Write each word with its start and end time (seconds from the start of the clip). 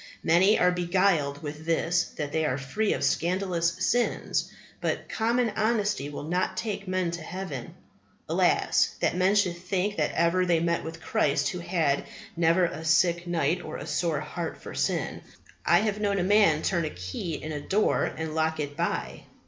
Many 0.23 0.57
are 0.57 0.71
beguiled 0.71 1.43
with 1.43 1.63
this 1.67 2.05
that 2.17 2.31
they 2.31 2.43
are 2.43 2.57
free 2.57 2.91
of 2.93 3.03
scandalous 3.03 3.73
sins. 3.85 4.49
But 4.81 5.07
common 5.09 5.51
honesty 5.51 6.09
will 6.09 6.23
not 6.23 6.57
take 6.57 6.87
men 6.87 7.11
to 7.11 7.21
heaven. 7.21 7.75
Alas! 8.27 8.95
that 8.99 9.15
men 9.15 9.35
should 9.35 9.57
think 9.57 9.97
that 9.97 10.11
ever 10.15 10.43
they 10.43 10.59
met 10.59 10.83
with 10.83 11.03
Christ 11.03 11.49
who 11.49 11.59
had 11.59 12.03
never 12.35 12.65
a 12.65 12.83
sick 12.83 13.27
night 13.27 13.61
or 13.61 13.77
a 13.77 13.85
sore 13.85 14.21
heart 14.21 14.57
for 14.59 14.73
sin. 14.73 15.21
I 15.67 15.81
have 15.81 16.01
known 16.01 16.17
a 16.17 16.23
man 16.23 16.63
turn 16.63 16.83
a 16.85 16.89
key 16.89 17.35
in 17.35 17.51
a 17.51 17.61
door 17.61 18.05
and 18.05 18.33
lock 18.33 18.59
it 18.59 18.75
by." 18.75 19.25